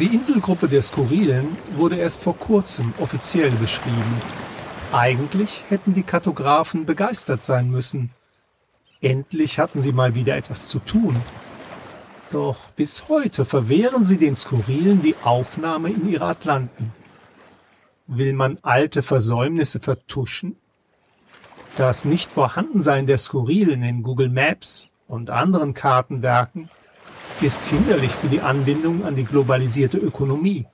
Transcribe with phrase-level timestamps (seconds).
[0.00, 4.22] Die Inselgruppe der Skurrilen wurde erst vor kurzem offiziell beschrieben.
[4.92, 8.10] Eigentlich hätten die Kartografen begeistert sein müssen.
[9.00, 11.16] Endlich hatten sie mal wieder etwas zu tun.
[12.30, 16.92] Doch bis heute verwehren sie den Skurrilen die Aufnahme in ihre Atlanten.
[18.06, 20.56] Will man alte Versäumnisse vertuschen?
[21.76, 26.70] Das Nichtvorhandensein der Skurrilen in Google Maps und anderen Kartenwerken
[27.40, 30.66] ist hinderlich für die Anbindung an die globalisierte Ökonomie.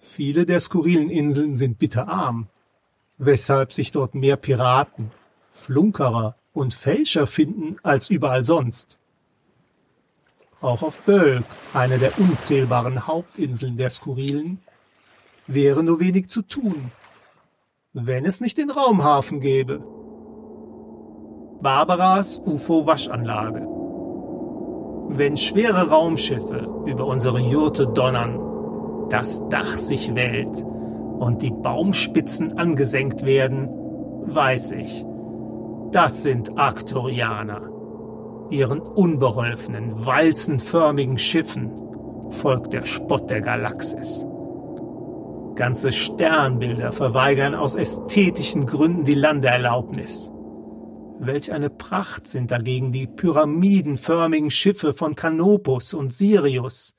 [0.00, 2.48] Viele der skurrilen Inseln sind bitterarm,
[3.16, 5.10] weshalb sich dort mehr Piraten,
[5.48, 8.98] Flunkerer und Fälscher finden als überall sonst.
[10.60, 14.60] Auch auf Bölk, eine der unzählbaren Hauptinseln der Skurrilen,
[15.46, 16.90] wäre nur wenig zu tun,
[17.94, 19.82] wenn es nicht den Raumhafen gäbe.
[21.62, 23.77] Barbaras UFO-Waschanlage.
[25.08, 28.38] Wenn schwere Raumschiffe über unsere Jurte donnern,
[29.08, 30.64] das Dach sich wellt
[31.18, 33.68] und die Baumspitzen angesenkt werden,
[34.26, 35.04] weiß ich,
[35.92, 37.62] das sind Arcturianer.
[38.50, 41.70] Ihren unbeholfenen, walzenförmigen Schiffen
[42.30, 44.26] folgt der Spott der Galaxis.
[45.54, 50.30] Ganze Sternbilder verweigern aus ästhetischen Gründen die Landeerlaubnis.
[51.20, 56.94] Welch eine Pracht sind dagegen die pyramidenförmigen Schiffe von Canopus und Sirius,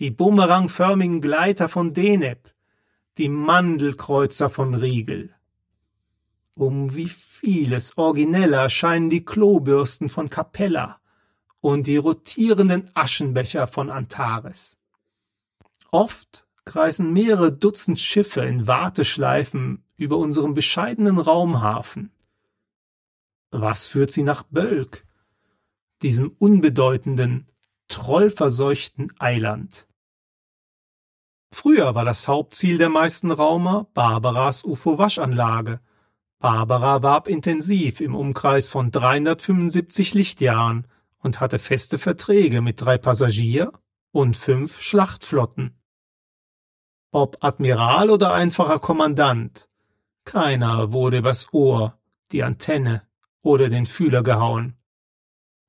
[0.00, 2.50] die bumerangförmigen Gleiter von Deneb,
[3.18, 5.34] die Mandelkreuzer von Riegel.
[6.54, 10.98] Um wie vieles origineller scheinen die Klobürsten von Capella
[11.60, 14.78] und die rotierenden Aschenbecher von Antares.
[15.90, 22.12] Oft kreisen mehrere Dutzend Schiffe in Warteschleifen über unserem bescheidenen Raumhafen.
[23.54, 25.06] Was führt sie nach Bölk,
[26.00, 27.50] diesem unbedeutenden,
[27.88, 29.86] trollverseuchten Eiland?
[31.52, 35.80] Früher war das Hauptziel der meisten Raumer Barbaras UFO-Waschanlage.
[36.38, 40.86] Barbara warb intensiv im Umkreis von 375 Lichtjahren
[41.18, 43.72] und hatte feste Verträge mit drei Passagier-
[44.12, 45.78] und fünf Schlachtflotten.
[47.10, 49.68] Ob Admiral oder einfacher Kommandant,
[50.24, 51.98] keiner wurde übers Ohr,
[52.32, 53.06] die Antenne
[53.42, 54.76] oder den Fühler gehauen.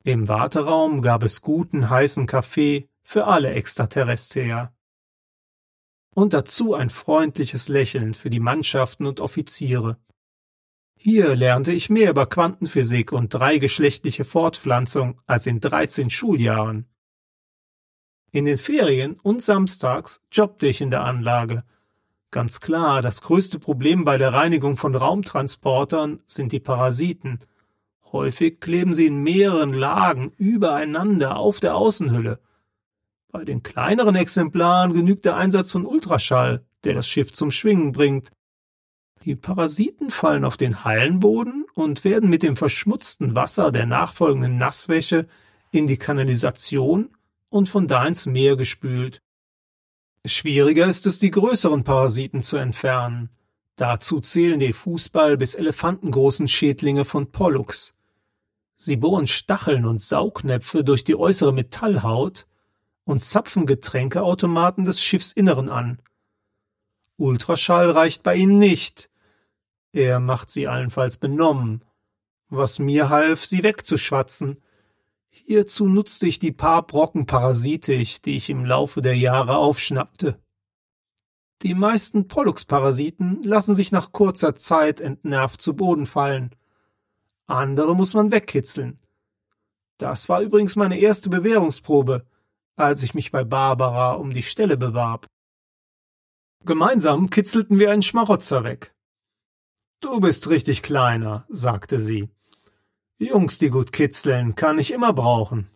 [0.03, 4.73] Im Warteraum gab es guten heißen Kaffee für alle Extraterrestrier.
[6.13, 9.97] Und dazu ein freundliches Lächeln für die Mannschaften und Offiziere.
[10.95, 16.87] Hier lernte ich mehr über Quantenphysik und dreigeschlechtliche Fortpflanzung als in dreizehn Schuljahren.
[18.31, 21.63] In den Ferien und samstags jobbte ich in der Anlage.
[22.29, 27.39] Ganz klar, das größte Problem bei der Reinigung von Raumtransportern sind die Parasiten–
[28.13, 32.39] Häufig kleben sie in mehreren Lagen übereinander auf der Außenhülle.
[33.31, 38.31] Bei den kleineren Exemplaren genügt der Einsatz von Ultraschall, der das Schiff zum Schwingen bringt.
[39.25, 45.27] Die Parasiten fallen auf den Hallenboden und werden mit dem verschmutzten Wasser der nachfolgenden Nasswäsche
[45.71, 47.09] in die Kanalisation
[47.49, 49.23] und von da ins Meer gespült.
[50.23, 53.31] Schwieriger ist es, die größeren Parasiten zu entfernen.
[53.75, 57.95] Dazu zählen die Fußball- bis elefantengroßen Schädlinge von Pollux.
[58.85, 62.47] Sie bohren Stacheln und Saugnäpfe durch die äußere Metallhaut
[63.05, 66.01] und zapfen Getränkeautomaten des Schiffsinneren an.
[67.15, 69.09] Ultraschall reicht bei ihnen nicht.
[69.93, 71.85] Er macht sie allenfalls benommen,
[72.49, 74.59] was mir half, sie wegzuschwatzen.
[75.29, 80.37] Hierzu nutzte ich die paar Brocken Parasitik, die ich im Laufe der Jahre aufschnappte.
[81.61, 86.53] Die meisten Pollux-Parasiten lassen sich nach kurzer Zeit entnervt zu Boden fallen.
[87.47, 88.99] Andere muss man wegkitzeln.
[89.97, 92.25] Das war übrigens meine erste Bewährungsprobe,
[92.75, 95.27] als ich mich bei Barbara um die Stelle bewarb.
[96.65, 98.93] Gemeinsam kitzelten wir einen Schmarotzer weg.
[99.99, 102.29] Du bist richtig kleiner, sagte sie.
[103.17, 105.69] Jungs, die gut kitzeln, kann ich immer brauchen.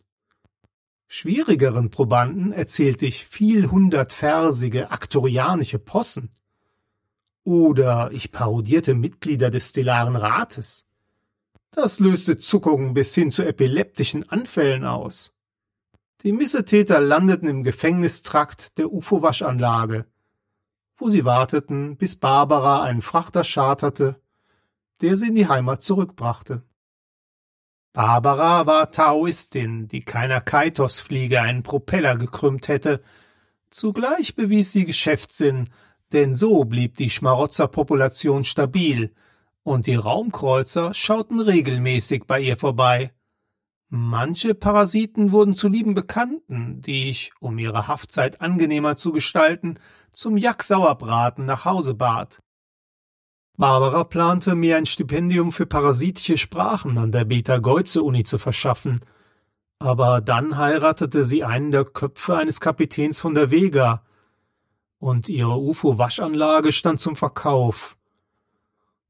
[1.07, 6.31] Schwierigeren Probanden erzählte ich vielhundertversige aktorianische Possen.
[7.43, 10.86] Oder ich parodierte Mitglieder des Stellaren Rates.
[11.79, 15.35] Das löste Zuckungen bis hin zu epileptischen Anfällen aus.
[16.23, 20.07] Die Missetäter landeten im Gefängnistrakt der UFO-Waschanlage,
[20.95, 24.19] wo sie warteten, bis Barbara einen Frachter charterte,
[25.01, 26.63] der sie in die Heimat zurückbrachte.
[27.93, 33.03] Barbara war Taoistin, die keiner Kaitos-Fliege einen Propeller gekrümmt hätte.
[33.69, 35.69] Zugleich bewies sie Geschäftssinn,
[36.11, 39.13] denn so blieb die Schmarotzerpopulation stabil–
[39.67, 43.11] und die Raumkreuzer schauten regelmäßig bei ihr vorbei.
[43.89, 49.77] Manche Parasiten wurden zu lieben Bekannten, die ich, um ihre Haftzeit angenehmer zu gestalten,
[50.13, 52.41] zum Jack-Sauerbraten nach Hause bat.
[53.57, 59.01] Barbara plante, mir ein Stipendium für parasitische Sprachen an der Beta-Geuze-Uni zu verschaffen.
[59.79, 64.05] Aber dann heiratete sie einen der Köpfe eines Kapitäns von der Vega.
[64.97, 67.96] Und ihre UFO-Waschanlage stand zum Verkauf.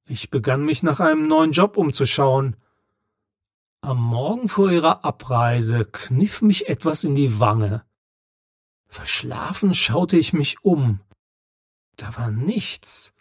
[0.08, 2.56] Ich begann mich nach einem neuen Job umzuschauen–
[3.82, 7.86] am Morgen vor ihrer Abreise kniff mich etwas in die Wange.
[8.88, 11.00] Verschlafen schaute ich mich um.
[11.96, 13.14] Da war nichts.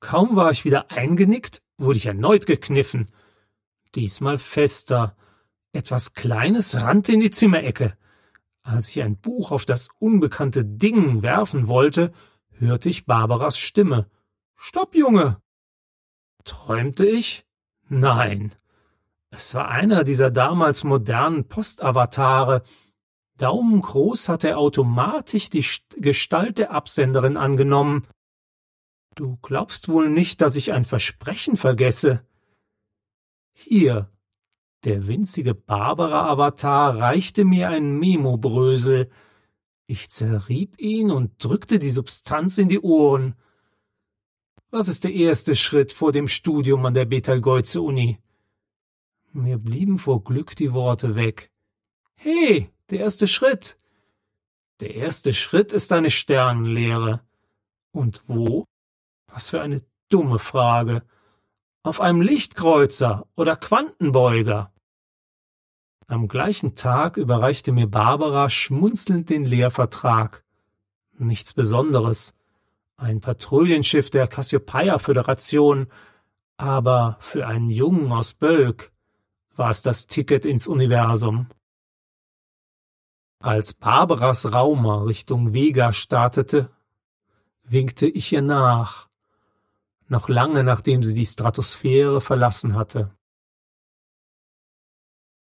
[0.00, 3.12] Kaum war ich wieder eingenickt, wurde ich erneut gekniffen.
[3.94, 5.14] Diesmal fester.
[5.72, 7.96] Etwas Kleines rannte in die Zimmerecke.
[8.62, 12.12] Als ich ein Buch auf das unbekannte Ding werfen wollte,
[12.50, 14.10] hörte ich Barbaras Stimme.
[14.56, 15.40] Stopp, Junge!
[16.44, 17.44] Träumte ich?
[17.88, 18.54] Nein.
[19.30, 22.62] Es war einer dieser damals modernen Postavatare.
[23.38, 25.64] Daumengroß hat er automatisch die
[25.96, 28.06] Gestalt der Absenderin angenommen.
[29.14, 32.24] Du glaubst wohl nicht, dass ich ein Versprechen vergesse.
[33.52, 34.10] Hier.
[34.84, 39.10] Der winzige Barbara-Avatar reichte mir einen Memo-Brösel.
[39.86, 43.36] Ich zerrieb ihn und drückte die Substanz in die Ohren.
[44.74, 48.18] Was ist der erste Schritt vor dem Studium an der Betelgeuse-Uni?
[49.32, 51.50] Mir blieben vor Glück die Worte weg.
[52.14, 53.76] He, der erste Schritt.
[54.80, 57.20] Der erste Schritt ist eine Sternenlehre.
[57.92, 58.64] Und wo?
[59.26, 61.02] Was für eine dumme Frage.
[61.82, 64.72] Auf einem Lichtkreuzer oder Quantenbeuger.
[66.06, 70.46] Am gleichen Tag überreichte mir Barbara schmunzelnd den Lehrvertrag.
[71.18, 72.32] Nichts Besonderes.
[73.02, 75.88] Ein Patrouillenschiff der Cassiopeia-Föderation,
[76.56, 78.92] aber für einen Jungen aus Bölk
[79.56, 81.48] war es das Ticket ins Universum.
[83.40, 86.70] Als Barbaras Raumer Richtung Vega startete,
[87.64, 89.08] winkte ich ihr nach,
[90.06, 93.10] noch lange nachdem sie die Stratosphäre verlassen hatte.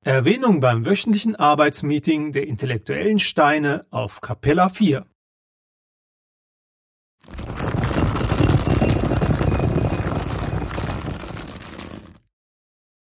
[0.01, 5.08] Erwähnung beim wöchentlichen Arbeitsmeeting der intellektuellen Steine auf Capella 4